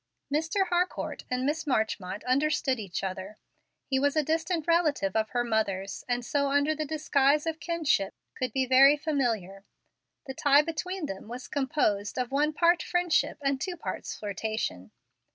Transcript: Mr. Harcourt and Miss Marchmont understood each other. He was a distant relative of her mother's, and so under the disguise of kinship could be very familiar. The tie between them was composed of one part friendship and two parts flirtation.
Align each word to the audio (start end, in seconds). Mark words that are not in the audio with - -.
Mr. 0.33 0.69
Harcourt 0.69 1.25
and 1.29 1.45
Miss 1.45 1.67
Marchmont 1.67 2.23
understood 2.23 2.79
each 2.79 3.03
other. 3.03 3.37
He 3.85 3.99
was 3.99 4.15
a 4.15 4.23
distant 4.23 4.65
relative 4.65 5.15
of 5.15 5.29
her 5.29 5.43
mother's, 5.43 6.03
and 6.09 6.25
so 6.25 6.49
under 6.49 6.73
the 6.73 6.85
disguise 6.85 7.45
of 7.45 7.59
kinship 7.59 8.15
could 8.33 8.51
be 8.51 8.65
very 8.65 8.97
familiar. 8.97 9.63
The 10.25 10.33
tie 10.33 10.63
between 10.63 11.05
them 11.05 11.27
was 11.27 11.47
composed 11.47 12.17
of 12.17 12.31
one 12.31 12.51
part 12.51 12.81
friendship 12.81 13.37
and 13.43 13.61
two 13.61 13.77
parts 13.77 14.15
flirtation. 14.17 14.89